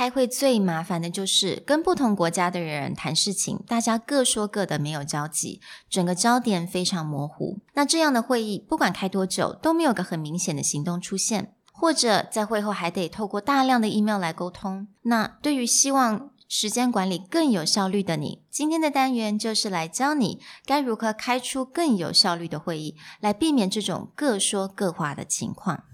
[0.00, 7.58] 开会最麻烦的就是跟不同国家的人谈事情，大家各说各的，没有交集，整个焦点非常模糊。
[7.74, 14.88] 那这样的会议，不管开多久，都没有个很明显的行动出现，或者在会后还得透过大量的 email 来沟通。
[15.02, 25.84] 那对于希望时间管理更有效率的你，今天的单元就是来教你该如何开出更有效率的会议，来避免这种各说各话的情况。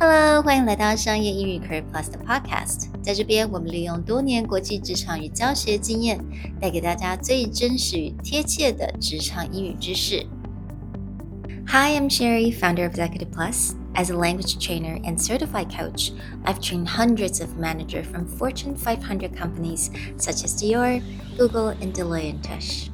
[0.00, 2.88] Hello，欢迎来到商业英语 Career Plus 的 Podcast。
[3.02, 6.22] 在这边，我们利用多年国际职场与教学经验，
[6.60, 10.26] 带给大家最真实与贴切的职场英语知识。
[11.68, 13.72] Hi, I'm Sherry, founder of Executive Plus.
[13.94, 16.12] As a language trainer and certified coach,
[16.44, 21.02] I've trained hundreds of managers from Fortune 500 companies such as Dior,
[21.38, 22.90] Google, and Deloitte & Touche.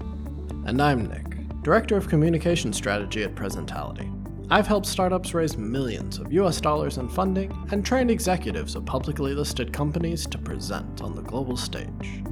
[0.64, 4.08] And I'm Nick, Director of Communication Strategy at Presentality.
[4.49, 9.33] I've helped startups raise millions of US dollars in funding and trained executives of publicly
[9.33, 12.23] listed companies to present on the global stage.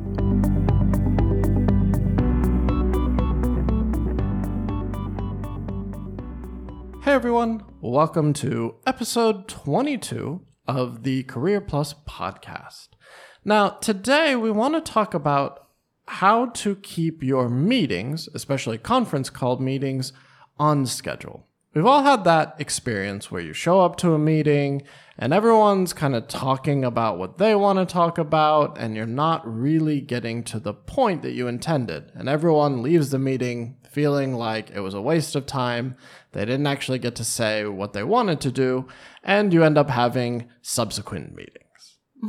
[7.03, 12.91] Hey everyone, welcome to episode 22 of the Career Plus podcast.
[13.43, 15.67] Now, today we want to talk about
[16.07, 20.13] how to keep your meetings, especially conference call meetings,
[20.57, 21.45] on schedule.
[21.75, 24.83] We've all had that experience where you show up to a meeting
[25.17, 29.43] and everyone's kind of talking about what they want to talk about, and you're not
[29.45, 32.13] really getting to the point that you intended.
[32.15, 35.97] And everyone leaves the meeting feeling like it was a waste of time.
[36.31, 38.87] They didn't actually get to say what they wanted to do,
[39.21, 41.64] and you end up having subsequent meetings.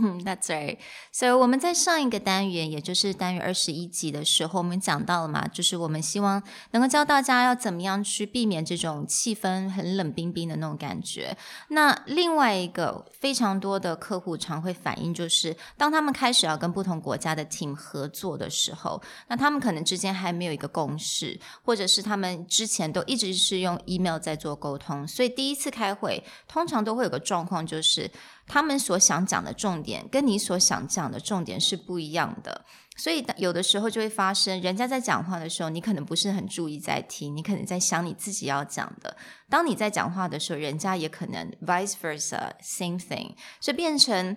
[0.03, 0.79] 嗯，That's right.
[1.13, 11.37] So 我们在上一个单元，也就是单元二十一集的时候，我们讲到了嘛，就是我们希望能够教大家要怎么样去避免这种气氛很冷冰冰的那种感觉。
[11.69, 28.11] 那另外一个非常多的客户常会反映，就是当他们开始要跟不同国家的 team 合作的时候，那他们可能之间还没有一个共识，或者是他们之前都一直是用 email 在做沟通，所以第一次开会，通常都会有个状况，就是。
[28.47, 32.65] 他们所想讲的重点跟你所想讲的重点是不一样的，
[32.97, 39.17] 所以有的时候就会发生，人家在讲话的时候，你可能不是很注意在听，你可能在想你自己要讲的。
[39.51, 44.37] 当你在讲话的时候，人家也可能 vice versa same thing，所以变成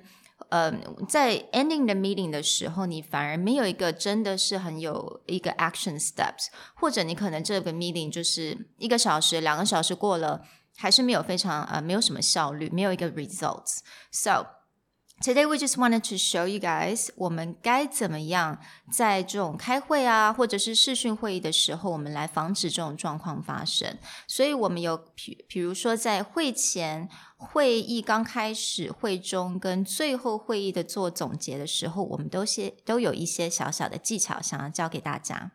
[0.49, 0.73] 呃，
[1.07, 10.41] 在 ending the meeting 的时候，你反而没有一个真的是很有一个 action steps，或者你可能这个 meeting 就是一个小时、两个小时过了。
[10.78, 14.46] 还是没有非常呃没有什么效率，没有一个 results。So
[15.22, 18.58] today we just wanted to show you guys 我们该怎么样
[18.92, 23.96] 在这种开会啊，或者是视讯会议的时候，我们来防止这种状况发生。
[24.26, 35.52] 所以我们有比比如说在会前、会议刚开始、会中跟最后会议的做总结的时候，我们都些都有一些小小的技巧想要教给大家。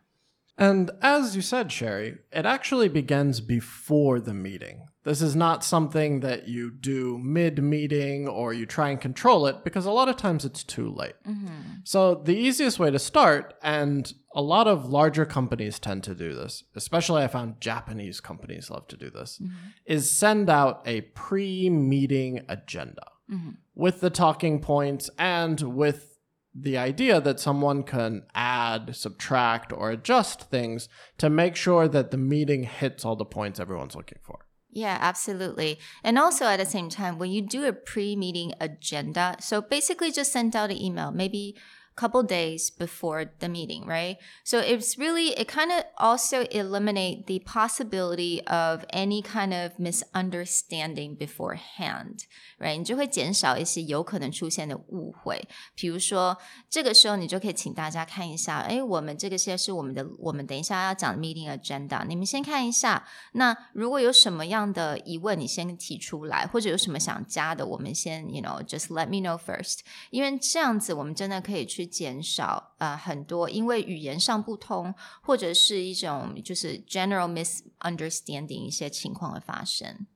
[0.56, 4.88] And as you said, Sherry, it actually begins before the meeting.
[5.05, 9.63] This is not something that you do mid meeting or you try and control it
[9.63, 11.13] because a lot of times it's too late.
[11.27, 11.75] Mm-hmm.
[11.83, 16.33] So, the easiest way to start, and a lot of larger companies tend to do
[16.33, 19.53] this, especially I found Japanese companies love to do this, mm-hmm.
[19.85, 23.51] is send out a pre meeting agenda mm-hmm.
[23.75, 26.17] with the talking points and with
[26.55, 30.89] the idea that someone can add, subtract, or adjust things
[31.19, 34.44] to make sure that the meeting hits all the points everyone's looking for.
[34.75, 35.79] Yeah, absolutely.
[36.03, 40.11] And also at the same time, when you do a pre meeting agenda, so basically
[40.11, 41.55] just send out an email, maybe
[41.96, 44.16] couple days before the meeting, right?
[44.42, 51.16] So it's really it kind of also eliminate the possibility of any kind of misunderstanding
[51.16, 52.24] beforehand,
[52.58, 52.78] right?
[52.78, 55.46] 你就会减少一些有可能出现的误会。
[55.74, 56.38] 比如说，
[56.70, 63.06] 这个时候你就可以请大家看一下，哎，我们这个些是我们的，我们等一下要讲 meeting agenda，你们先看一下。
[63.32, 71.83] 那如果有什么样的疑问，你先提出来，或者有什么想加的，我们先，you know just let me know first，因为这样子我们真的可以去。
[71.86, 80.06] 减少呃很多因为语言上不通，或者是一种就是 general misunderstanding 一些情况的发生。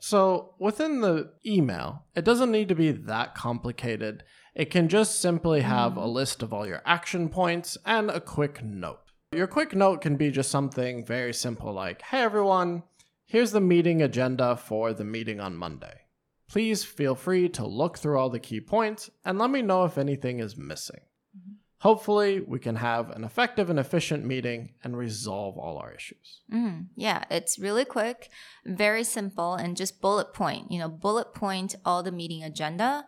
[0.00, 4.20] So within the email, it doesn't need to be that complicated.
[4.54, 8.62] It can just simply have a list of all your action points and a quick
[8.62, 9.00] note.
[9.32, 12.82] Your quick note can be just something very simple like, hey everyone,
[13.26, 16.03] here's the meeting agenda for the meeting on Monday.
[16.49, 19.97] Please feel free to look through all the key points and let me know if
[19.97, 21.01] anything is missing.
[21.35, 21.53] Mm-hmm.
[21.79, 26.41] Hopefully, we can have an effective and efficient meeting and resolve all our issues.
[26.51, 28.29] Mm, yeah, it's really quick,
[28.65, 30.71] very simple, and just bullet point.
[30.71, 33.05] You know, bullet point all the meeting agenda.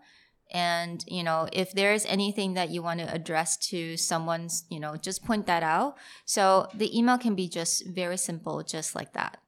[0.51, 4.95] And, you know, if there's anything that you want to address to someone's, you know,
[4.95, 5.97] just point that out.
[6.25, 9.39] So the email can be just very simple, just like that.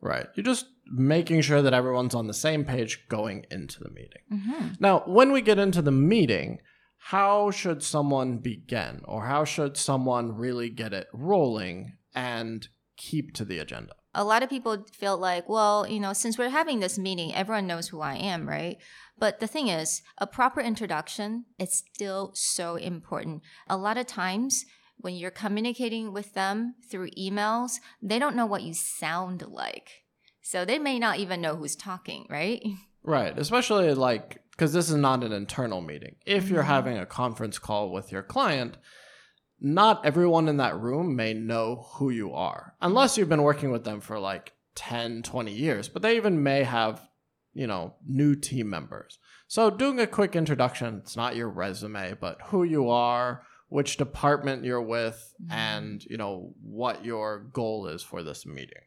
[0.00, 0.26] Right.
[0.34, 4.22] You're just making sure that everyone's on the same page going into the meeting.
[4.32, 4.68] Mm-hmm.
[4.80, 6.58] Now, when we get into the meeting,
[6.96, 13.44] how should someone begin or how should someone really get it rolling and keep to
[13.44, 13.94] the agenda?
[14.16, 17.66] a lot of people feel like, well, you know, since we're having this meeting, everyone
[17.66, 18.78] knows who I am, right?
[19.18, 23.42] But the thing is, a proper introduction is still so important.
[23.68, 24.64] A lot of times,
[24.96, 27.72] when you're communicating with them through emails,
[28.02, 29.90] they don't know what you sound like.
[30.46, 32.62] So they may not even know who's talking, right?
[33.08, 33.38] Right.
[33.38, 36.16] Especially like, because this is not an internal meeting.
[36.26, 36.68] If you're mm-hmm.
[36.68, 38.76] having a conference call with your client,
[39.60, 43.84] not everyone in that room may know who you are, unless you've been working with
[43.84, 47.00] them for like 10, 20 years, but they even may have,
[47.54, 49.18] you know, new team members.
[49.46, 54.64] So doing a quick introduction, it's not your resume, but who you are, which department
[54.64, 55.52] you're with, mm-hmm.
[55.52, 58.82] and, you know, what your goal is for this meeting.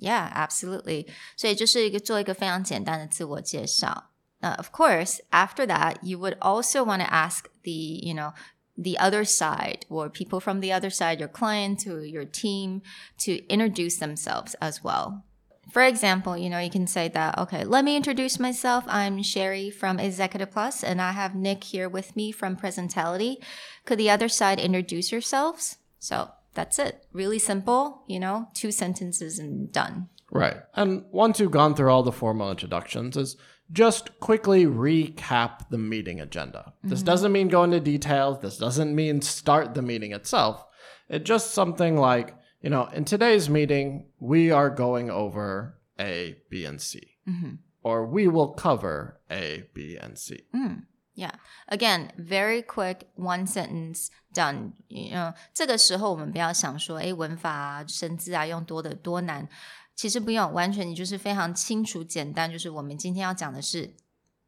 [0.00, 1.06] Yeah, absolutely.
[1.36, 4.10] 所以就是一个做一个非常简单的自我介绍。
[4.40, 8.34] Now, of course, after that, you would also want to ask the, you know,
[8.76, 12.82] the other side or people from the other side, your client or your team,
[13.18, 15.24] to introduce themselves as well.
[15.72, 18.84] For example, you know, you can say that, okay, let me introduce myself.
[18.86, 23.36] I'm Sherry from Executive Plus, and I have Nick here with me from Presentality.
[23.84, 25.76] Could the other side introduce yourselves?
[25.98, 27.05] So that's it.
[27.11, 30.09] Really simple, you know, two sentences and done.
[30.31, 30.57] Right.
[30.73, 33.37] And once you've gone through all the formal introductions, is
[33.71, 36.73] just quickly recap the meeting agenda.
[36.83, 37.05] This mm-hmm.
[37.05, 38.39] doesn't mean go into details.
[38.39, 40.65] This doesn't mean start the meeting itself.
[41.09, 46.65] It's just something like, you know, in today's meeting, we are going over A, B,
[46.65, 47.15] and C.
[47.27, 47.55] Mm-hmm.
[47.83, 50.45] Or we will cover A, B, and C.
[50.55, 50.83] Mm.
[51.15, 51.35] Yeah.
[51.67, 54.73] Again, very quick, one sentence done.
[54.87, 59.47] You know, 这个时候我们不要想说，诶，文法啊、生字啊用多的多难。
[59.95, 63.95] 其实不用，完全你就是非常清楚简单，就是我们今天要讲的是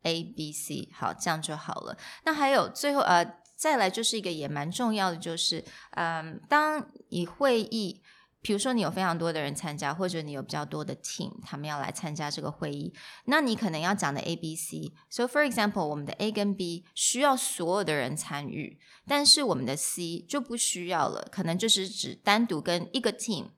[0.01, 1.97] A B C，好，这样就好了。
[2.23, 8.01] 那还有最后呃，再来就是一个也蛮重要的，就是嗯，当你会议。
[8.44, 12.94] 比如说，你有非常多的人参加，或者你有比较多的 team，他们要来参加这个会议，
[13.26, 23.48] 那你可能要讲的 A、B、C。So for example，我们的 A 跟 B 需要所有的人参与，但是我们的 C 就不需要了，可能就是只单独跟一个 team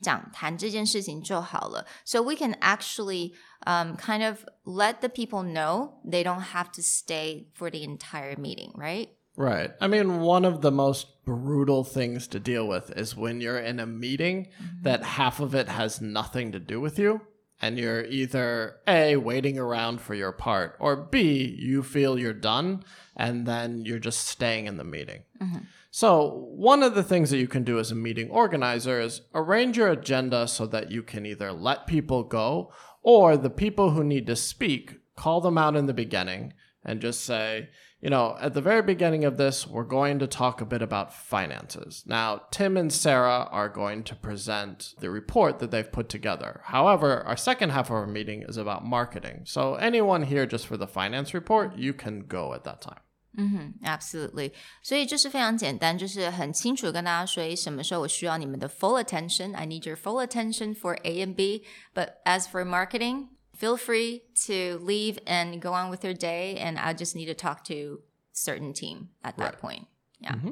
[0.00, 1.86] 讲谈这件事情就好了。
[2.04, 7.46] So we can actually um, kind of let the people know they don't have to stay
[7.56, 9.10] for the entire meeting, right?
[9.37, 9.71] Right.
[9.79, 13.79] I mean, one of the most brutal things to deal with is when you're in
[13.79, 14.81] a meeting mm-hmm.
[14.81, 17.21] that half of it has nothing to do with you.
[17.61, 22.83] And you're either A, waiting around for your part, or B, you feel you're done
[23.15, 25.23] and then you're just staying in the meeting.
[25.41, 25.59] Mm-hmm.
[25.89, 29.77] So, one of the things that you can do as a meeting organizer is arrange
[29.77, 34.27] your agenda so that you can either let people go or the people who need
[34.27, 36.53] to speak, call them out in the beginning
[36.85, 37.69] and just say,
[38.00, 41.14] you know, at the very beginning of this, we're going to talk a bit about
[41.14, 42.02] finances.
[42.04, 46.62] Now, Tim and Sarah are going to present the report that they've put together.
[46.64, 49.42] However, our second half of our meeting is about marketing.
[49.44, 53.00] So, anyone here just for the finance report, you can go at that time.
[53.38, 54.52] 嗯哼，absolutely。
[54.82, 61.64] 所以就是非常简单，就是很清楚地跟大家说，诶什么时候我需要你们的 full attention。I need your full attention for A and B.
[61.94, 66.57] But as for marketing, Feel free to leave and go on with your day.
[66.57, 69.87] And I just need to talk to certain team at that point.
[70.19, 70.33] Yeah.
[70.33, 70.51] Mm-hmm.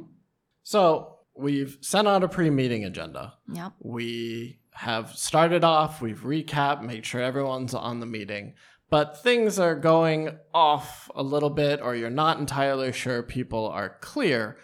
[0.64, 3.34] So, we've sent out a pre meeting agenda.
[3.52, 3.74] Yep.
[3.80, 8.54] We have started off, we've recapped, made sure everyone's on the meeting,
[8.90, 13.98] but things are going off a little bit, or you're not entirely sure people are
[14.02, 14.58] clear.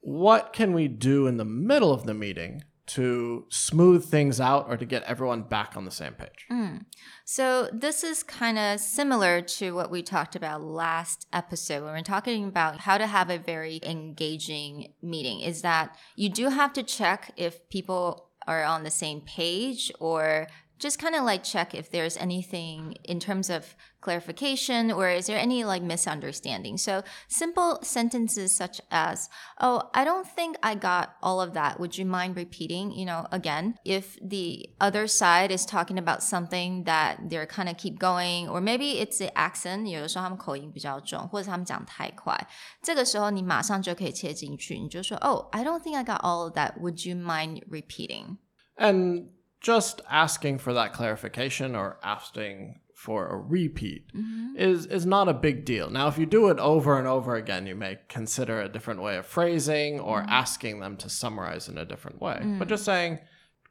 [0.00, 4.76] What can we do in the middle of the meeting to smooth things out or
[4.76, 6.46] to get everyone back on the same page?
[6.48, 6.78] Hmm.
[7.24, 12.02] So this is kind of similar to what we talked about last episode when we're
[12.02, 16.82] talking about how to have a very engaging meeting is that you do have to
[16.82, 20.48] check if people are on the same page or
[20.79, 25.39] just kind of like check if there's anything in terms of clarification or is there
[25.39, 26.77] any like misunderstanding.
[26.77, 29.29] So simple sentences such as,
[29.61, 31.79] Oh, I don't think I got all of that.
[31.79, 32.91] Would you mind repeating?
[32.91, 37.77] You know, again, if the other side is talking about something that they're kind of
[37.77, 42.37] keep going, or maybe it's the accent，有的时候他们口音比较重，或者他们讲太快，
[42.83, 46.77] 这个时候你马上就可以切进去，你就说，Oh, I don't think I got all of that.
[46.81, 48.39] Would you mind repeating?
[48.77, 49.29] And
[49.60, 54.56] just asking for that clarification or asking for a repeat mm-hmm.
[54.56, 55.88] is is not a big deal.
[55.88, 59.16] Now, if you do it over and over again, you may consider a different way
[59.16, 60.28] of phrasing or mm-hmm.
[60.28, 62.38] asking them to summarize in a different way.
[62.58, 62.68] But mm.
[62.68, 63.20] just saying,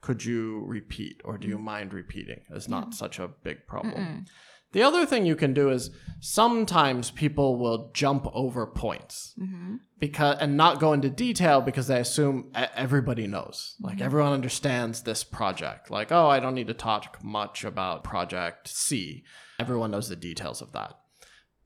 [0.01, 1.63] "Could you repeat?" or "Do you mm.
[1.63, 2.93] mind repeating?" is not mm.
[2.96, 4.25] such a big problem.
[4.72, 9.78] The other thing you can do is sometimes people will jump over points mm-hmm.
[10.00, 13.76] because and not go into detail because they assume everybody knows.
[13.82, 14.06] Like mm-hmm.
[14.06, 15.90] everyone understands this project.
[15.90, 19.24] Like, oh, I don't need to talk much about project C.
[19.60, 20.98] Everyone knows the details of that.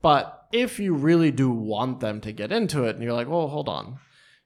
[0.00, 3.48] But if you really do want them to get into it and you're like, well,
[3.48, 3.98] hold on.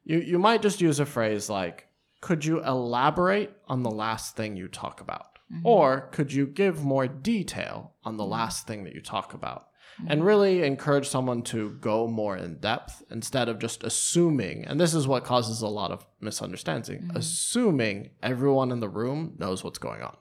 [0.04, 1.86] You you might just use a phrase like,
[2.20, 5.37] could you elaborate on the last thing you talk about?
[5.52, 5.66] Mm-hmm.
[5.66, 9.67] Or could you give more detail on the last thing that you talk about?
[10.09, 14.65] And really encourage someone to go more in depth instead of just assuming.
[14.65, 19.63] And this is what causes a lot of misunderstanding assuming everyone in the room knows
[19.63, 20.17] what's going on.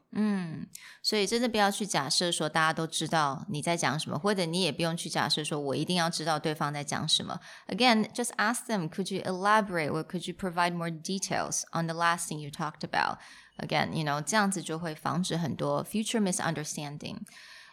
[1.03, 7.41] 所以真的不要去假设说大家都知道你在讲什么，或者你也不用去假设说我一定要知道对方在讲什么。
[7.69, 12.29] Again, just ask them, could you elaborate or could you provide more details on the last
[12.29, 13.17] thing you talked about?
[13.57, 17.21] Again, you know, 这样子就会防止很多 future misunderstanding.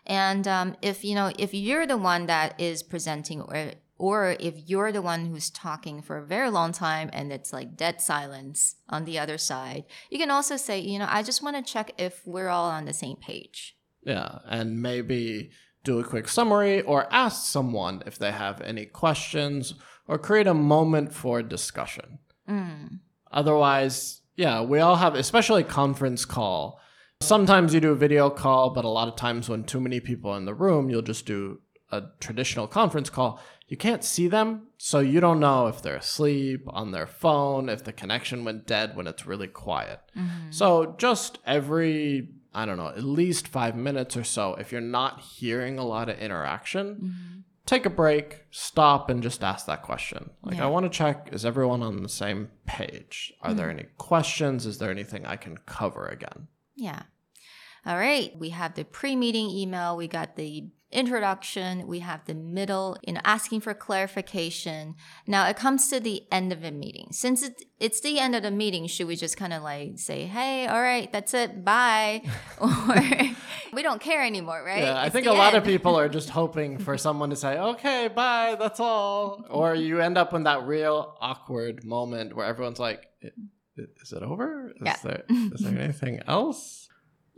[0.06, 4.54] And um, if you know, if you're the one that is presenting or or if
[4.66, 8.76] you're the one who's talking for a very long time and it's like dead silence
[8.88, 11.92] on the other side, you can also say, you know, I just want to check
[11.96, 13.76] if we're all on the same page.
[14.02, 15.50] Yeah, and maybe
[15.84, 19.74] do a quick summary or ask someone if they have any questions
[20.08, 22.18] or create a moment for discussion.
[23.30, 26.80] Otherwise, yeah, we all have, especially conference call.
[27.20, 30.30] Sometimes you do a video call, but a lot of times when too many people
[30.30, 33.40] are in the room, you'll just do a traditional conference call.
[33.66, 37.82] You can't see them, so you don't know if they're asleep on their phone, if
[37.82, 40.00] the connection went dead when it's really quiet.
[40.16, 40.50] Mm-hmm.
[40.50, 45.20] So just every, I don't know, at least five minutes or so, if you're not
[45.20, 47.40] hearing a lot of interaction, mm-hmm.
[47.64, 50.30] take a break, stop, and just ask that question.
[50.42, 53.32] Like, I want to check is everyone on the same page?
[53.40, 53.78] Are there mm-hmm.
[53.78, 54.66] any questions?
[54.66, 56.48] Is there anything I can cover again?
[56.76, 57.02] Yeah.
[57.86, 58.32] All right.
[58.38, 63.12] We have the pre meeting email, we got the introduction, we have the middle, you
[63.12, 64.94] know, asking for clarification.
[65.26, 67.08] Now it comes to the end of the meeting.
[67.10, 70.24] Since it, it's the end of the meeting, should we just kind of like say,
[70.26, 72.22] hey, all right, that's it, bye?
[72.60, 72.96] or
[73.72, 74.82] we don't care anymore, right?
[74.84, 78.08] Yeah, I think a lot of people are just hoping for someone to say, okay,
[78.08, 79.44] bye, that's all.
[79.50, 83.30] Or you end up in that real awkward moment where everyone's like, "I- i-
[83.76, 84.70] is it over?
[84.70, 84.96] Is, Yeah.
[85.02, 86.88] there, is there anything else?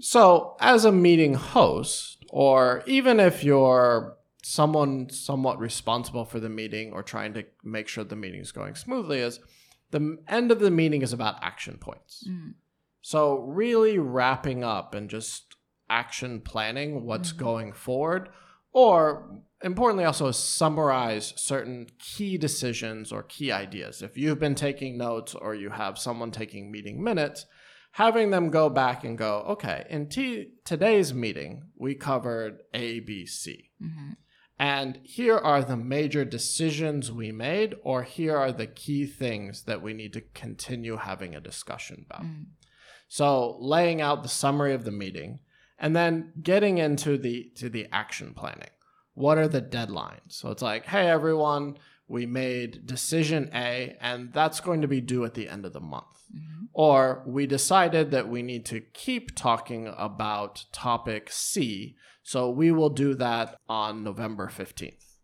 [0.00, 6.92] So, as a meeting host, or even if you're someone somewhat responsible for the meeting
[6.92, 9.40] or trying to make sure the meeting is going smoothly, is
[9.90, 12.24] the end of the meeting is about action points.
[12.28, 12.54] Mm.
[13.00, 15.56] So, really wrapping up and just
[15.88, 17.38] action planning what's mm.
[17.38, 18.28] going forward,
[18.72, 24.00] or importantly, also summarize certain key decisions or key ideas.
[24.00, 27.46] If you've been taking notes or you have someone taking meeting minutes,
[27.92, 33.26] having them go back and go, okay, in t- today's meeting, we covered A, B,
[33.26, 33.70] C.
[33.82, 34.12] Mm-hmm.
[34.58, 39.82] And here are the major decisions we made, or here are the key things that
[39.82, 42.22] we need to continue having a discussion about.
[42.22, 42.44] Mm-hmm.
[43.08, 45.40] So laying out the summary of the meeting
[45.78, 48.70] and then getting into the to the action planning.
[49.16, 50.32] What are the deadlines?
[50.32, 55.24] So it's like, hey everyone, we made decision A and that's going to be due
[55.24, 56.04] at the end of the month.
[56.30, 56.64] Mm-hmm.
[56.74, 62.90] Or we decided that we need to keep talking about topic C, so we will
[62.90, 65.16] do that on November 15th.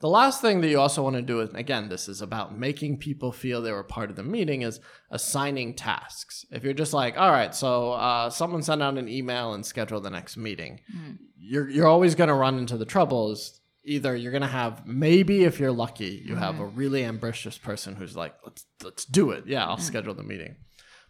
[0.00, 2.98] The last thing that you also want to do is, again, this is about making
[2.98, 4.78] people feel they were part of the meeting, is
[5.10, 6.44] assigning tasks.
[6.52, 10.00] If you're just like, all right, so uh, someone send out an email and schedule
[10.00, 11.18] the next meeting, mm.
[11.36, 13.60] you're, you're always going to run into the troubles.
[13.82, 16.72] Either you're going to have, maybe if you're lucky, you have a mm.
[16.76, 19.48] really ambitious person who's like, let's, let's do it.
[19.48, 19.82] Yeah, I'll mm.
[19.82, 20.56] schedule the meeting.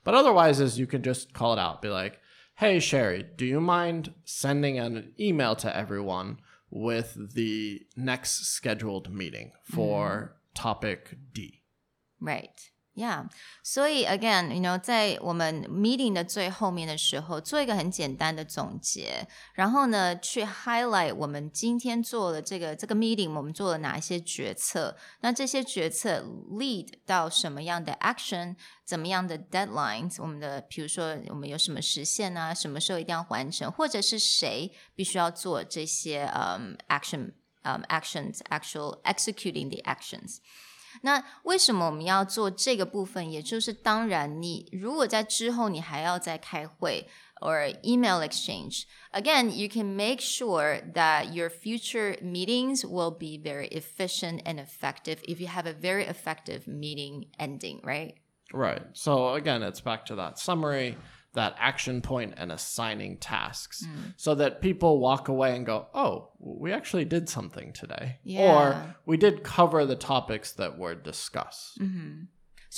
[0.03, 2.21] But otherwise, is you can just call it out, be like,
[2.55, 6.39] hey, Sherry, do you mind sending an email to everyone
[6.71, 10.33] with the next scheduled meeting for mm-hmm.
[10.55, 11.63] topic D?
[12.21, 12.71] Right.
[12.99, 13.27] Yeah.
[13.63, 37.83] So again, Yeah，所以 again，you know，在我们 meeting 的最后面的时候，做一个很简单的总结，然后呢，去 highlight 我们今天做了这个这个 meeting，我们做了哪一些决策，那这些决策 lead 到什么样的 action，怎么样的 deadlines，我们的比如说我们有什么时限啊，什么时候一定要完成，或者是谁必须要做这些嗯、um, action，嗯、um,
[37.89, 40.39] actions，actual executing the actions。
[41.02, 43.32] 那为什么我们要做这个部分？
[43.32, 47.08] 也就是当然，你如果在之后你还要再开会
[47.42, 53.68] or email exchange, again, you can make sure that your future meetings will be very
[53.70, 58.16] efficient and effective if you have a very effective meeting ending, right?
[58.54, 58.84] Right.
[58.94, 60.96] So again, it's back to that summary
[61.35, 64.15] that action point and assigning tasks mm.
[64.17, 68.19] so that people walk away and go, oh, we actually did something today.
[68.23, 68.55] Yeah.
[68.55, 71.79] Or we did cover the topics that were discussed.
[71.81, 72.25] Mm-hmm.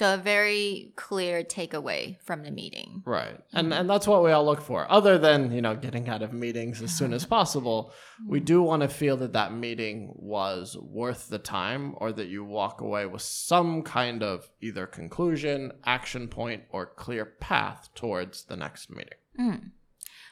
[0.00, 3.02] So a very clear takeaway from the meeting.
[3.04, 3.38] Right.
[3.52, 4.90] And and that's what we all look for.
[4.90, 7.92] Other than, you know, getting out of meetings as soon as possible,
[8.26, 12.42] we do want to feel that that meeting was worth the time or that you
[12.42, 18.56] walk away with some kind of either conclusion, action point or clear path towards the
[18.56, 19.18] next meeting.
[19.38, 19.70] Mm.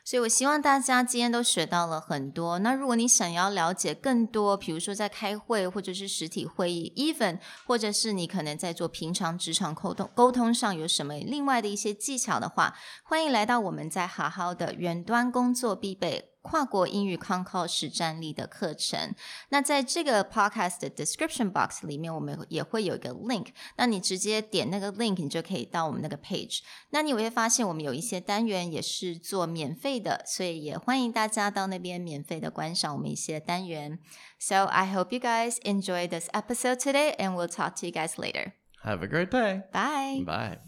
[0.09, 2.59] 所以，我希望大家今天都学到了很多。
[2.61, 12.75] 那如果你想要了解更多，比如说在开会或者是实体会议，even 或者是你可能在做平常职场沟通沟通上有什么另外的一些技巧的话，
[13.05, 16.31] 欢迎来到我们在好好的远端工作必备。
[16.49, 19.15] 跨国英语康考实战力的课程。
[19.51, 23.49] 那在这个 podcast 的 description box 里面，我们也会有一个 link。
[23.77, 26.61] 那你直接点那个 link，你就可以到我们那个 page。
[26.91, 33.99] 那你会发现，我们有一些单元也是做免费的，所以也欢迎大家到那边免费的观赏我们一些单元。
[34.39, 38.53] So I hope you guys enjoy this episode today, and we'll talk to you guys later.
[38.85, 39.63] Have a great day.
[39.73, 40.25] Bye.
[40.25, 40.68] Bye.